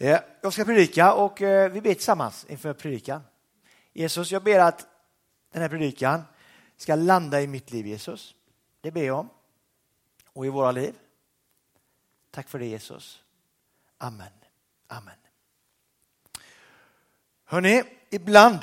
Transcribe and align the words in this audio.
Eh, 0.00 0.20
jag 0.40 0.52
ska 0.52 0.64
predika 0.64 1.14
och 1.14 1.42
eh, 1.42 1.70
vi 1.70 1.80
ber 1.80 1.94
tillsammans 1.94 2.46
inför 2.48 2.74
predikan. 2.74 3.22
Jesus, 3.92 4.32
jag 4.32 4.42
ber 4.42 4.58
att 4.58 4.86
den 5.52 5.62
här 5.62 5.68
predikan 5.68 6.22
ska 6.76 6.94
landa 6.94 7.42
i 7.42 7.46
mitt 7.46 7.70
liv, 7.70 7.86
Jesus. 7.86 8.34
Det 8.80 8.90
ber 8.90 9.02
jag 9.02 9.18
om. 9.18 9.28
Och 10.32 10.46
i 10.46 10.48
våra 10.48 10.72
liv. 10.72 10.94
Tack 12.30 12.48
för 12.48 12.58
det, 12.58 12.66
Jesus. 12.66 13.22
Amen. 13.98 14.32
Amen. 14.86 15.14
Hörrni, 17.44 17.82
ibland 18.10 18.60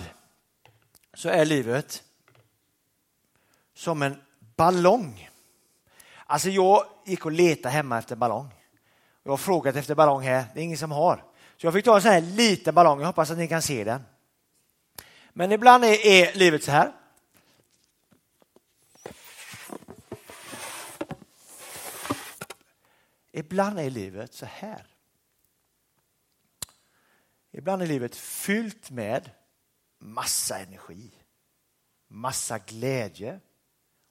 så 1.14 1.30
är 1.30 1.46
livet 1.46 2.04
som 3.74 4.02
en 4.02 4.22
ballong. 4.56 5.30
Alltså 6.26 6.50
jag 6.50 6.86
gick 7.06 7.26
och 7.26 7.32
letade 7.32 7.74
hemma 7.74 7.98
efter 7.98 8.16
ballong. 8.16 8.54
Jag 9.26 9.32
har 9.32 9.38
frågat 9.38 9.76
efter 9.76 9.96
ballong 9.96 10.22
här, 10.22 10.46
det 10.54 10.60
är 10.60 10.64
ingen 10.64 10.78
som 10.78 10.92
har. 10.92 11.24
Så 11.58 11.66
jag 11.66 11.74
fick 11.74 11.86
ta 11.86 11.96
en 11.96 12.02
sån 12.02 12.12
här 12.12 12.22
liten 12.22 12.76
ballong, 12.76 13.00
jag 13.00 13.08
hoppas 13.08 13.32
att 13.32 13.38
ni 13.38 13.48
kan 13.48 13.62
se 13.62 13.84
den. 13.84 14.02
Men 15.34 15.52
ibland 15.52 15.86
är, 15.86 16.06
är 16.06 16.34
livet 16.34 16.64
så 16.64 16.72
här. 16.72 16.92
Ibland 23.32 23.80
är 23.80 23.90
livet 23.90 24.34
så 24.34 24.46
här. 24.46 24.88
Ibland 27.52 27.82
är 27.82 27.88
livet 27.88 28.16
fyllt 28.16 28.92
med 28.92 29.32
massa 29.98 30.60
energi, 30.60 31.12
massa 32.08 32.60
glädje. 32.60 33.40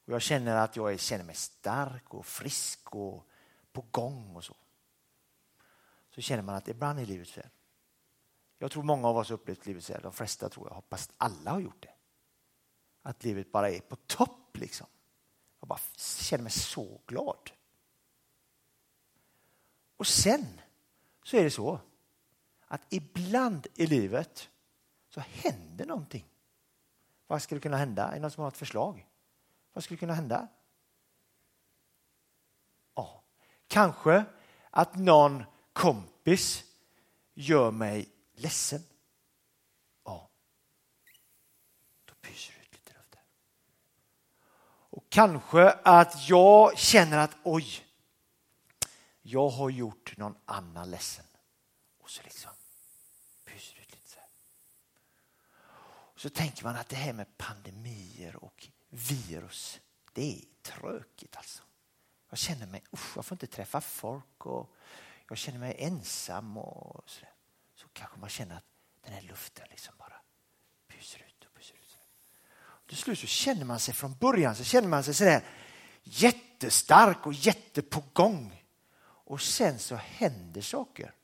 Och 0.06 0.12
jag 0.12 0.22
känner 0.22 0.56
att 0.56 0.76
jag 0.76 1.00
känner 1.00 1.24
mig 1.24 1.34
stark 1.34 2.14
och 2.14 2.26
frisk 2.26 2.94
och 2.94 3.26
på 3.72 3.84
gång 3.90 4.36
och 4.36 4.44
så. 4.44 4.56
Så 6.14 6.20
känner 6.20 6.42
man 6.42 6.54
att 6.54 6.68
ibland 6.68 6.98
är 6.98 7.06
livet 7.06 7.28
fel. 7.28 7.48
Jag 8.58 8.70
tror 8.70 8.82
många 8.82 9.08
av 9.08 9.16
oss 9.16 9.28
har 9.28 9.34
upplevt 9.34 9.66
livet 9.66 9.84
fel. 9.84 10.02
De 10.02 10.12
flesta 10.12 10.48
tror 10.48 10.68
jag, 10.68 10.74
hoppas 10.74 11.10
alla 11.16 11.50
har 11.50 11.60
gjort 11.60 11.82
det. 11.82 11.94
Att 13.02 13.24
livet 13.24 13.52
bara 13.52 13.70
är 13.70 13.80
på 13.80 13.96
topp 13.96 14.56
liksom. 14.56 14.86
Jag 15.60 15.68
bara 15.68 15.80
känner 15.96 16.42
mig 16.42 16.52
så 16.52 17.00
glad. 17.06 17.50
Och 19.96 20.06
sen 20.06 20.60
så 21.22 21.36
är 21.36 21.44
det 21.44 21.50
så 21.50 21.80
att 22.66 22.82
ibland 22.88 23.66
i 23.74 23.86
livet 23.86 24.48
så 25.08 25.20
händer 25.20 25.86
någonting. 25.86 26.26
Vad 27.26 27.42
skulle 27.42 27.60
kunna 27.60 27.76
hända? 27.76 28.08
Är 28.08 28.14
det 28.14 28.20
någon 28.20 28.30
som 28.30 28.42
har 28.42 28.48
ett 28.48 28.56
förslag? 28.56 29.08
Vad 29.72 29.84
skulle 29.84 29.98
kunna 29.98 30.14
hända? 30.14 30.48
Ja, 32.94 33.22
kanske 33.66 34.24
att 34.70 34.96
någon 34.96 35.44
kompis 35.74 36.64
gör 37.34 37.70
mig 37.70 38.08
ledsen. 38.34 38.82
Ja, 40.04 40.28
då 42.04 42.14
pyser 42.14 42.54
det 42.54 42.60
ut 42.60 42.72
lite 42.72 42.92
luft 42.92 43.10
där. 43.10 43.22
Och 44.90 45.04
kanske 45.08 45.70
att 45.70 46.28
jag 46.28 46.78
känner 46.78 47.18
att 47.18 47.36
oj, 47.42 47.86
jag 49.22 49.48
har 49.48 49.70
gjort 49.70 50.16
någon 50.16 50.36
annan 50.44 50.90
ledsen. 50.90 51.24
Och 51.98 52.10
så 52.10 52.22
liksom 52.22 52.50
pyser 53.44 53.74
det 53.74 53.82
ut 53.82 53.90
lite 53.90 54.08
så 54.08 54.18
här. 54.18 54.28
Och 56.14 56.20
så 56.20 56.30
tänker 56.30 56.64
man 56.64 56.76
att 56.76 56.88
det 56.88 56.96
här 56.96 57.12
med 57.12 57.36
pandemier 57.36 58.36
och 58.36 58.68
virus, 58.88 59.80
det 60.12 60.38
är 60.38 60.44
tråkigt 60.62 61.36
alltså. 61.36 61.62
Jag 62.28 62.38
känner 62.38 62.66
mig, 62.66 62.82
usch, 62.92 63.16
jag 63.16 63.26
får 63.26 63.34
inte 63.34 63.46
träffa 63.46 63.80
folk 63.80 64.46
och 64.46 64.74
jag 65.28 65.38
känner 65.38 65.58
mig 65.58 65.76
ensam 65.78 66.56
och 66.56 67.10
så, 67.10 67.26
så 67.74 67.88
kanske 67.92 68.18
man 68.18 68.28
känner 68.28 68.56
att 68.56 68.64
den 69.00 69.12
här 69.12 69.22
luften 69.22 69.66
liksom 69.70 69.94
bara 69.98 70.20
pyser 70.86 71.26
ut 71.28 71.44
och 71.44 71.54
pyser 71.54 71.74
ut. 71.74 71.98
Och 72.54 72.86
till 72.86 72.96
slut 72.96 73.18
så 73.18 73.26
känner 73.26 73.64
man 73.64 73.80
sig 73.80 73.94
från 73.94 74.14
början 74.14 74.56
så 74.56 74.64
känner 74.64 74.88
man 74.88 75.04
sig 75.04 75.14
sådär 75.14 75.44
jättestark 76.02 77.26
och 77.26 77.32
jättepå 77.32 78.04
gång. 78.12 78.64
Och 79.26 79.40
sen 79.40 79.78
så 79.78 79.94
händer 79.94 80.60
saker 80.60 81.14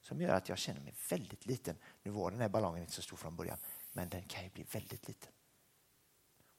som 0.00 0.20
gör 0.20 0.34
att 0.34 0.48
jag 0.48 0.58
känner 0.58 0.80
mig 0.80 0.94
väldigt 1.08 1.46
liten. 1.46 1.76
Nu 2.02 2.10
var 2.10 2.30
den 2.30 2.40
här 2.40 2.48
ballongen 2.48 2.80
inte 2.80 2.92
så 2.92 3.02
stor 3.02 3.16
från 3.16 3.36
början, 3.36 3.58
men 3.92 4.08
den 4.08 4.22
kan 4.22 4.44
ju 4.44 4.50
bli 4.50 4.62
väldigt 4.62 5.08
liten. 5.08 5.32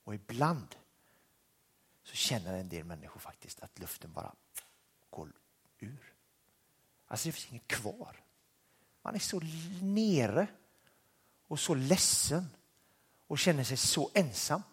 Och 0.04 0.16
ibland 0.16 0.76
så 2.04 2.16
känner 2.16 2.54
en 2.54 2.70
del 2.70 2.84
människor 2.84 3.20
faktiskt 3.20 3.60
att 3.60 3.80
luften 3.80 4.14
bara 4.14 4.36
går 5.10 5.34
ur. 5.80 6.14
Alltså 7.12 7.28
det 7.28 7.32
finns 7.32 7.52
inget 7.52 7.68
kvar. 7.68 8.24
Man 9.02 9.16
är 9.16 9.20
så 9.20 9.42
nere 9.82 10.48
och 11.48 11.60
så 11.60 11.74
ledsen 11.74 12.48
och 13.28 13.40
känner 13.40 13.64
sig 13.64 13.78
så 13.78 14.12
ensam. 14.14 14.64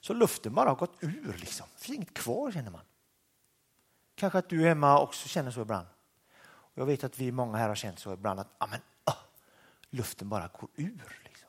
Så 0.00 0.14
luften 0.14 0.54
bara 0.54 0.68
har 0.68 0.76
gått 0.76 0.96
ur. 1.00 1.36
Liksom. 1.38 1.66
Det 1.74 1.80
finns 1.80 1.96
inget 1.96 2.14
kvar 2.14 2.52
känner 2.52 2.70
man. 2.70 2.84
Kanske 4.14 4.38
att 4.38 4.48
du 4.48 4.56
Emma 4.56 4.68
hemma 4.68 5.00
också 5.00 5.28
känner 5.28 5.50
så 5.50 5.62
ibland. 5.62 5.86
Och 6.38 6.78
jag 6.78 6.86
vet 6.86 7.04
att 7.04 7.18
vi 7.18 7.32
många 7.32 7.58
här 7.58 7.68
har 7.68 7.74
känt 7.74 7.98
så 7.98 8.12
ibland 8.12 8.40
att 8.40 8.48
ah, 8.58 8.64
amen, 8.64 8.80
ah, 9.04 9.18
luften 9.90 10.28
bara 10.28 10.48
går 10.48 10.70
ur. 10.74 11.20
Liksom. 11.24 11.48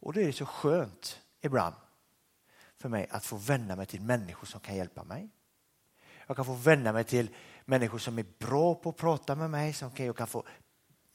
Och 0.00 0.12
det 0.12 0.22
är 0.22 0.32
så 0.32 0.46
skönt 0.46 1.20
ibland 1.40 1.74
för 2.76 2.88
mig 2.88 3.08
att 3.10 3.24
få 3.24 3.36
vända 3.36 3.76
mig 3.76 3.86
till 3.86 4.00
människor 4.00 4.46
som 4.46 4.60
kan 4.60 4.76
hjälpa 4.76 5.04
mig. 5.04 5.30
Jag 6.28 6.36
kan 6.36 6.44
få 6.44 6.54
vända 6.54 6.92
mig 6.92 7.04
till 7.04 7.30
människor 7.64 7.98
som 7.98 8.18
är 8.18 8.26
bra 8.38 8.74
på 8.74 8.88
att 8.88 8.96
prata 8.96 9.34
med 9.34 9.50
mig. 9.50 9.72
Som 9.72 9.90
kan, 9.90 10.06
jag 10.06 10.16
kan 10.16 10.26
få 10.26 10.44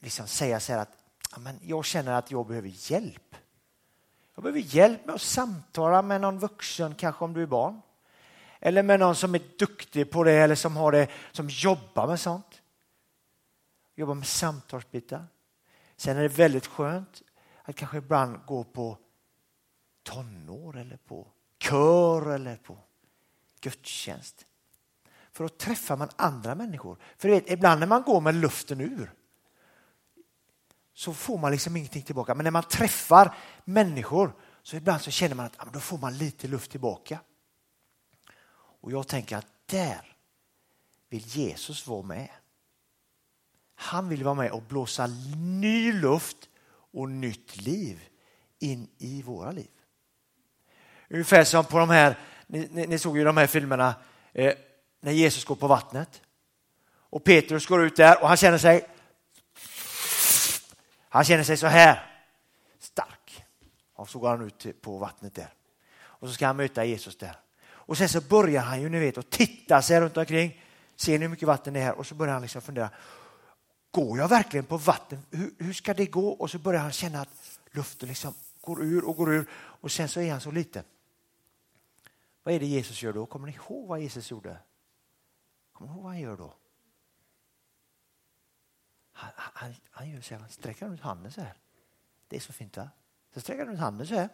liksom 0.00 0.26
säga 0.26 0.60
så 0.60 0.72
här 0.72 0.80
att 0.80 0.98
men 1.36 1.58
jag 1.62 1.84
känner 1.84 2.12
att 2.12 2.30
jag 2.30 2.46
behöver 2.46 2.72
hjälp. 2.90 3.36
Jag 4.34 4.42
behöver 4.42 4.60
hjälp 4.60 5.06
med 5.06 5.14
att 5.14 5.20
samtala 5.20 6.02
med 6.02 6.20
någon 6.20 6.38
vuxen, 6.38 6.94
kanske 6.94 7.24
om 7.24 7.32
du 7.32 7.42
är 7.42 7.46
barn. 7.46 7.80
Eller 8.60 8.82
med 8.82 9.00
någon 9.00 9.16
som 9.16 9.34
är 9.34 9.42
duktig 9.58 10.10
på 10.10 10.24
det 10.24 10.32
eller 10.32 10.54
som, 10.54 10.76
har 10.76 10.92
det, 10.92 11.08
som 11.32 11.48
jobbar 11.50 12.06
med 12.06 12.20
sånt. 12.20 12.62
Jobbar 13.94 14.14
med 14.14 14.26
samtalsbitar. 14.26 15.26
Sen 15.96 16.16
är 16.16 16.22
det 16.22 16.28
väldigt 16.28 16.66
skönt 16.66 17.22
att 17.62 17.76
kanske 17.76 17.98
ibland 17.98 18.38
gå 18.46 18.64
på 18.64 18.98
tonår 20.02 20.76
eller 20.76 20.96
på 20.96 21.26
kör 21.58 22.34
eller 22.34 22.56
på 22.56 22.78
gudstjänst. 23.60 24.46
För 25.34 25.44
då 25.44 25.48
träffar 25.48 25.96
man 25.96 26.08
andra 26.16 26.54
människor. 26.54 26.98
För 27.16 27.28
vet, 27.28 27.50
ibland 27.50 27.80
när 27.80 27.86
man 27.86 28.02
går 28.02 28.20
med 28.20 28.34
luften 28.34 28.80
ur 28.80 29.12
så 30.94 31.14
får 31.14 31.38
man 31.38 31.52
liksom 31.52 31.76
ingenting 31.76 32.02
tillbaka. 32.02 32.34
Men 32.34 32.44
när 32.44 32.50
man 32.50 32.62
träffar 32.62 33.34
människor 33.64 34.32
så 34.62 34.76
ibland 34.76 35.00
så 35.00 35.10
känner 35.10 35.34
man 35.34 35.46
att 35.46 35.54
ja, 35.58 35.64
då 35.72 35.80
får 35.80 35.98
man 35.98 36.18
lite 36.18 36.48
luft 36.48 36.70
tillbaka. 36.70 37.18
Och 38.80 38.92
jag 38.92 39.08
tänker 39.08 39.36
att 39.36 39.46
där 39.66 40.16
vill 41.08 41.26
Jesus 41.26 41.86
vara 41.86 42.02
med. 42.02 42.30
Han 43.74 44.08
vill 44.08 44.24
vara 44.24 44.34
med 44.34 44.50
och 44.50 44.62
blåsa 44.62 45.06
ny 45.36 45.92
luft 45.92 46.48
och 46.92 47.10
nytt 47.10 47.56
liv 47.56 48.08
in 48.58 48.88
i 48.98 49.22
våra 49.22 49.50
liv. 49.50 49.70
Ungefär 51.10 51.44
som 51.44 51.64
på 51.64 51.78
de 51.78 51.90
här, 51.90 52.18
ni, 52.46 52.68
ni, 52.70 52.86
ni 52.86 52.98
såg 52.98 53.18
ju 53.18 53.24
de 53.24 53.36
här 53.36 53.46
filmerna 53.46 53.94
eh, 54.32 54.54
när 55.04 55.12
Jesus 55.12 55.44
går 55.44 55.54
på 55.54 55.66
vattnet. 55.66 56.22
Och 56.86 57.24
Petrus 57.24 57.66
går 57.66 57.84
ut 57.84 57.96
där 57.96 58.22
och 58.22 58.28
han 58.28 58.36
känner 58.36 58.58
sig 58.58 58.86
han 61.08 61.24
känner 61.24 61.44
sig 61.44 61.56
så 61.56 61.66
här 61.66 62.22
stark. 62.78 63.44
Och 63.94 64.08
så 64.08 64.18
går 64.18 64.28
han 64.28 64.46
ut 64.46 64.82
på 64.82 64.98
vattnet 64.98 65.34
där. 65.34 65.48
Och 65.96 66.28
så 66.28 66.34
ska 66.34 66.46
han 66.46 66.56
möta 66.56 66.84
Jesus 66.84 67.16
där. 67.16 67.36
Och 67.66 67.98
sen 67.98 68.08
så 68.08 68.20
börjar 68.20 68.62
han 68.62 68.82
ju 68.82 68.88
ni 68.88 69.00
vet 69.00 69.18
att 69.18 69.30
titta 69.30 69.82
sig 69.82 70.00
runt 70.00 70.16
omkring. 70.16 70.60
Ser 70.96 71.18
ni 71.18 71.24
hur 71.24 71.28
mycket 71.28 71.48
vatten 71.48 71.74
det 71.74 71.80
är 71.80 71.84
här? 71.84 71.98
Och 71.98 72.06
så 72.06 72.14
börjar 72.14 72.32
han 72.32 72.42
liksom 72.42 72.62
fundera. 72.62 72.90
Går 73.90 74.18
jag 74.18 74.28
verkligen 74.28 74.64
på 74.64 74.76
vatten? 74.76 75.18
Hur, 75.30 75.54
hur 75.58 75.72
ska 75.72 75.94
det 75.94 76.06
gå? 76.06 76.28
Och 76.28 76.50
så 76.50 76.58
börjar 76.58 76.80
han 76.80 76.92
känna 76.92 77.20
att 77.20 77.58
luften 77.70 78.08
liksom 78.08 78.34
går 78.60 78.82
ur 78.82 79.04
och 79.04 79.16
går 79.16 79.34
ur. 79.34 79.50
Och 79.52 79.92
sen 79.92 80.08
så 80.08 80.20
är 80.20 80.32
han 80.32 80.40
så 80.40 80.50
liten. 80.50 80.84
Vad 82.42 82.54
är 82.54 82.60
det 82.60 82.66
Jesus 82.66 83.02
gör 83.02 83.12
då? 83.12 83.26
Kommer 83.26 83.46
ni 83.46 83.54
ihåg 83.54 83.88
vad 83.88 84.00
Jesus 84.00 84.30
gjorde? 84.30 84.56
Kommer 85.74 85.90
du 85.90 85.94
ihåg 85.94 86.02
vad 86.02 86.12
han 86.12 86.20
gör 86.20 86.36
då? 86.36 86.54
Han, 89.12 89.32
han, 89.36 89.74
han 89.90 90.10
gör 90.10 90.20
så 90.20 90.34
här, 90.34 90.40
han 90.40 90.50
sträcker 90.50 90.94
ut 90.94 91.00
handen 91.00 91.32
så 91.32 91.40
här. 91.40 91.54
Det 92.28 92.36
är 92.36 92.40
så 92.40 92.52
fint 92.52 92.76
va? 92.76 92.90
Så 93.34 93.40
sträcker 93.40 93.64
han 93.64 93.74
ut 93.74 93.80
handen 93.80 94.06
så 94.06 94.14
här. 94.14 94.28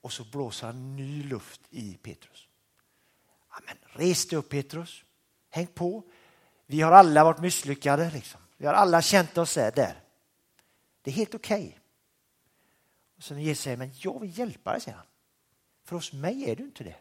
Och 0.00 0.12
så 0.12 0.24
blåser 0.24 0.66
han 0.66 0.96
ny 0.96 1.22
luft 1.22 1.60
i 1.70 1.96
Petrus. 1.96 2.48
Amen. 3.48 3.76
Res 3.82 4.28
dig 4.28 4.38
upp 4.38 4.48
Petrus. 4.48 5.04
Häng 5.48 5.66
på. 5.66 6.02
Vi 6.66 6.80
har 6.80 6.92
alla 6.92 7.24
varit 7.24 7.40
misslyckade. 7.40 8.10
Liksom. 8.10 8.40
Vi 8.56 8.66
har 8.66 8.74
alla 8.74 9.02
känt 9.02 9.38
oss 9.38 9.54
där. 9.54 10.02
Det 11.02 11.10
är 11.10 11.14
helt 11.14 11.34
okej. 11.34 11.66
Okay. 11.66 11.78
Och 13.16 13.22
sen 13.22 13.42
Jesus 13.42 13.64
säger, 13.64 13.76
men 13.76 13.90
jag 13.94 14.20
vill 14.20 14.38
hjälpa 14.38 14.72
dig, 14.72 14.80
säger 14.80 14.96
han. 14.96 15.06
För 15.84 15.96
hos 15.96 16.12
mig 16.12 16.50
är 16.50 16.56
du 16.56 16.64
inte 16.64 16.84
det. 16.84 16.96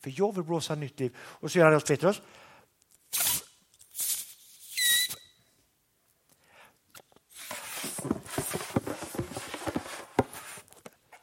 För 0.00 0.12
jag 0.16 0.34
vill 0.34 0.44
blåsa 0.44 0.74
nytt 0.74 1.00
liv. 1.00 1.16
Och 1.18 1.52
så 1.52 1.58
gör 1.58 1.64
han 1.64 1.74
det 1.74 1.86
Petrus. 1.86 2.22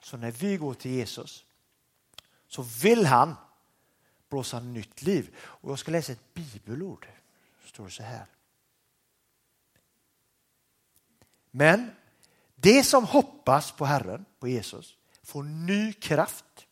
Så 0.01 0.17
när 0.17 0.31
vi 0.31 0.57
går 0.57 0.73
till 0.73 0.91
Jesus 0.91 1.45
så 2.47 2.61
vill 2.61 3.05
han 3.05 3.35
blåsa 4.29 4.59
nytt 4.59 5.01
liv. 5.01 5.35
Och 5.37 5.71
jag 5.71 5.79
ska 5.79 5.91
läsa 5.91 6.11
ett 6.11 6.33
bibelord. 6.33 7.07
Det 7.63 7.69
står 7.69 7.89
så 7.89 8.03
här. 8.03 8.25
Men 11.51 11.91
det 12.55 12.83
som 12.83 13.05
hoppas 13.05 13.71
på 13.71 13.85
Herren, 13.85 14.25
på 14.39 14.47
Jesus, 14.47 14.97
får 15.23 15.43
ny 15.43 15.93
kraft 15.93 16.66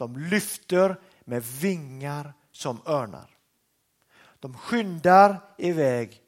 de 0.00 0.16
lyfter 0.16 1.00
med 1.20 1.42
vingar 1.42 2.32
som 2.52 2.80
örnar. 2.86 3.36
De 4.38 4.54
skyndar 4.54 5.40
iväg 5.58 6.22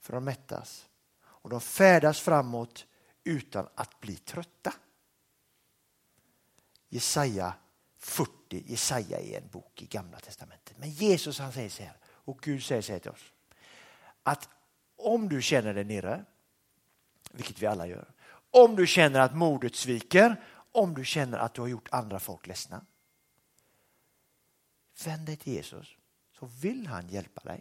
för 0.00 0.16
att 0.16 0.22
mättas 0.22 0.88
och 1.22 1.50
de 1.50 1.60
färdas 1.60 2.20
framåt 2.20 2.86
utan 3.24 3.68
att 3.74 4.00
bli 4.00 4.16
trötta. 4.16 4.72
Jesaja 6.88 7.54
40, 7.98 8.64
Jesaja 8.66 9.20
är 9.20 9.38
en 9.38 9.48
bok 9.48 9.82
i 9.82 9.86
Gamla 9.86 10.18
Testamentet. 10.18 10.78
Men 10.78 10.90
Jesus 10.90 11.38
han 11.38 11.52
säger 11.52 11.68
så 11.68 11.82
här, 11.82 11.96
och 12.06 12.38
Gud 12.42 12.62
säger 12.62 12.82
så 12.82 12.92
här 12.92 12.98
till 12.98 13.10
oss, 13.10 13.32
att 14.22 14.48
om 14.96 15.28
du 15.28 15.42
känner 15.42 15.74
dig 15.74 15.84
nere, 15.84 16.24
vilket 17.32 17.62
vi 17.62 17.66
alla 17.66 17.86
gör, 17.86 18.08
om 18.50 18.76
du 18.76 18.86
känner 18.86 19.20
att 19.20 19.36
modet 19.36 19.76
sviker, 19.76 20.36
om 20.72 20.94
du 20.94 21.04
känner 21.04 21.38
att 21.38 21.54
du 21.54 21.60
har 21.60 21.68
gjort 21.68 21.88
andra 21.92 22.20
folk 22.20 22.46
ledsna, 22.46 22.86
vänd 25.04 25.26
dig 25.26 25.36
till 25.36 25.52
Jesus 25.52 25.96
så 26.32 26.46
vill 26.46 26.86
han 26.86 27.08
hjälpa 27.08 27.40
dig. 27.40 27.60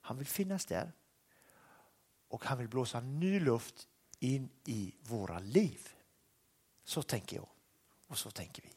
Han 0.00 0.18
vill 0.18 0.26
finnas 0.26 0.66
där 0.66 0.92
och 2.28 2.44
han 2.44 2.58
vill 2.58 2.68
blåsa 2.68 3.00
ny 3.00 3.40
luft 3.40 3.88
in 4.18 4.50
i 4.64 4.94
våra 5.02 5.38
liv. 5.38 5.88
Så 6.84 7.02
tänker 7.02 7.36
jag 7.36 7.48
och 8.06 8.18
så 8.18 8.30
tänker 8.30 8.62
vi. 8.62 8.72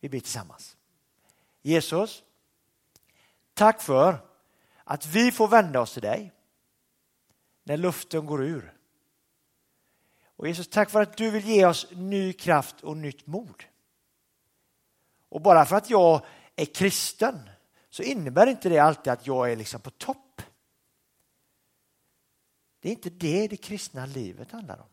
Vi 0.00 0.08
ber 0.08 0.20
tillsammans. 0.20 0.76
Jesus, 1.62 2.22
tack 3.54 3.82
för 3.82 4.26
att 4.84 5.06
vi 5.06 5.32
får 5.32 5.48
vända 5.48 5.80
oss 5.80 5.92
till 5.92 6.02
dig 6.02 6.32
när 7.62 7.76
luften 7.76 8.26
går 8.26 8.44
ur. 8.44 8.76
Och 10.36 10.48
Jesus, 10.48 10.68
tack 10.68 10.90
för 10.90 11.02
att 11.02 11.16
du 11.16 11.30
vill 11.30 11.44
ge 11.44 11.66
oss 11.66 11.86
ny 11.90 12.32
kraft 12.32 12.80
och 12.80 12.96
nytt 12.96 13.26
mod. 13.26 13.64
Och 15.28 15.40
bara 15.40 15.64
för 15.64 15.76
att 15.76 15.90
jag 15.90 16.26
är 16.56 16.64
kristen 16.64 17.50
så 17.90 18.02
innebär 18.02 18.46
inte 18.46 18.68
det 18.68 18.78
alltid 18.78 19.12
att 19.12 19.26
jag 19.26 19.52
är 19.52 19.56
liksom 19.56 19.80
på 19.80 19.90
topp. 19.90 20.42
Det 22.80 22.88
är 22.88 22.92
inte 22.92 23.10
det 23.10 23.48
det 23.48 23.56
kristna 23.56 24.06
livet 24.06 24.52
handlar 24.52 24.78
om. 24.78 24.88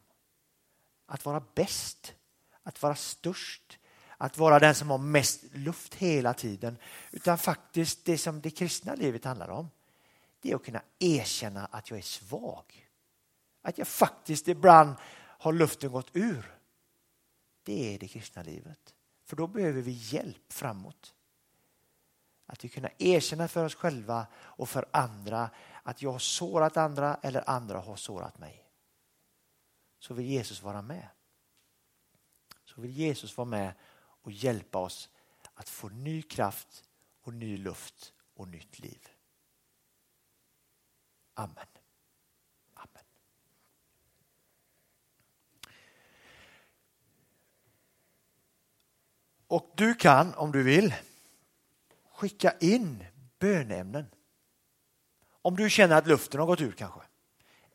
Att 1.06 1.26
vara 1.26 1.44
bäst, 1.56 2.14
att 2.64 2.82
vara 2.82 2.96
störst, 2.96 3.80
att 4.18 4.38
vara 4.38 4.60
den 4.60 4.76
som 4.76 4.90
har 4.90 4.98
mest 4.98 5.44
luft 5.54 5.96
hela 5.96 6.34
tiden. 6.34 6.78
Utan 7.12 7.38
faktiskt 7.38 8.06
det 8.06 8.18
som 8.18 8.42
det 8.42 8.50
kristna 8.50 8.96
livet 8.96 9.26
handlar 9.26 9.50
om, 9.50 9.70
det 10.42 10.52
är 10.52 10.56
att 10.56 10.66
kunna 10.66 10.82
erkänna 11.00 11.66
att 11.66 11.90
jag 11.90 12.00
är 12.00 12.04
svag. 12.04 12.90
Att 13.62 13.78
jag 13.78 13.88
faktiskt 13.88 14.48
ibland 14.48 14.96
har 15.40 15.54
luften 15.54 15.92
gått 15.92 16.16
ur. 16.16 16.60
Det 17.64 17.96
är 17.96 18.00
det 18.00 18.08
kristna 18.08 18.44
livet. 18.44 18.96
För 19.24 19.36
då 19.36 19.48
behöver 19.48 19.82
vi 19.82 19.92
hjälp 19.92 20.54
framåt. 20.54 21.16
Att 22.46 22.64
vi 22.64 22.70
kunna 22.70 22.90
erkänna 22.98 23.48
för 23.48 23.66
oss 23.66 23.76
själva 23.76 24.28
och 24.36 24.70
för 24.70 24.86
andra 24.92 25.50
att 25.84 26.02
jag 26.02 26.12
har 26.12 26.20
sårat 26.20 26.78
andra 26.78 27.16
eller 27.16 27.50
andra 27.50 27.80
har 27.80 27.96
sårat 27.96 28.40
mig. 28.40 28.66
Så 30.00 30.14
vill 30.14 30.26
Jesus 30.26 30.64
vara 30.64 30.82
med. 30.82 31.08
Så 32.66 32.82
vill 32.82 32.92
Jesus 32.92 33.38
vara 33.38 33.46
med 33.46 33.74
och 33.98 34.32
hjälpa 34.32 34.80
oss 34.80 35.10
att 35.54 35.70
få 35.70 35.90
ny 35.90 36.22
kraft 36.22 36.84
och 37.22 37.34
ny 37.34 37.58
luft 37.58 38.14
och 38.34 38.48
nytt 38.48 38.80
liv. 38.80 39.08
Amen. 41.34 41.56
Amen. 41.58 41.79
Och 49.50 49.72
du 49.76 49.94
kan, 49.94 50.34
om 50.34 50.52
du 50.52 50.64
vill, 50.64 50.94
skicka 52.12 52.54
in 52.60 53.06
bönämnen. 53.40 54.06
Om 55.42 55.56
du 55.56 55.70
känner 55.70 55.96
att 55.96 56.08
luften 56.08 56.40
har 56.40 56.48
gått 56.48 56.62
ur 56.62 56.72
kanske. 56.72 57.02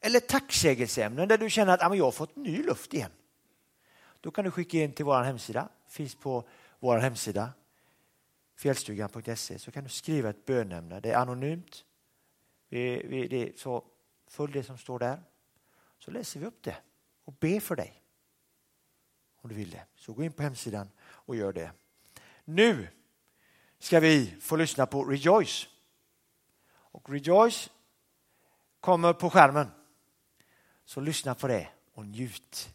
Eller 0.01 0.21
tacksägelseämnen 0.21 1.29
där 1.29 1.39
du 1.39 1.51
känner 1.51 1.73
att 1.73 1.97
jag 1.97 2.05
har 2.05 2.13
fått 2.13 2.37
ny 2.37 2.63
luft 2.63 2.95
igen. 2.95 3.11
Då 4.21 4.31
kan 4.31 4.45
du 4.45 4.51
skicka 4.51 4.77
in 4.77 4.93
till 4.93 5.05
vår 5.05 5.23
hemsida. 5.23 5.69
finns 5.89 6.15
på 6.15 6.49
vår 6.79 6.99
hemsida 6.99 7.53
fjällstugan.se 8.57 9.59
så 9.59 9.71
kan 9.71 9.85
du 9.85 9.91
skriva 9.91 10.31
ett 10.31 10.45
bönämne. 10.45 11.01
Det 11.01 11.11
är 11.11 11.17
anonymt. 11.17 11.85
Vi, 12.69 13.07
vi, 13.07 13.29
det 13.29 13.59
så 13.59 13.85
följ 14.27 14.53
det 14.53 14.63
som 14.63 14.79
står 14.79 14.99
där. 14.99 15.23
Så 15.99 16.11
läser 16.11 16.41
vi 16.41 16.47
upp 16.47 16.63
det 16.63 16.77
och 17.25 17.33
ber 17.33 17.61
för 17.61 17.77
dig. 17.77 18.04
Om 19.45 19.51
du 19.51 19.57
vill 19.57 19.71
det. 19.71 19.85
Så 19.97 20.13
gå 20.13 20.25
in 20.25 20.33
på 20.33 20.43
hemsidan 20.43 20.91
och 21.01 21.37
gör 21.37 21.53
det. 21.53 21.73
Nu 22.45 22.89
ska 23.79 24.01
vi 24.01 24.37
få 24.41 24.57
lyssna 24.57 24.87
på 24.87 25.05
Rejoice. 25.05 25.69
Och 26.67 27.11
Rejoice 27.11 27.71
kommer 28.81 29.13
på 29.13 29.31
skärmen. 29.31 29.71
Så 30.85 31.01
lyssna 31.01 31.35
på 31.35 31.49
det 31.49 31.69
och 31.95 32.07
njut 32.07 32.75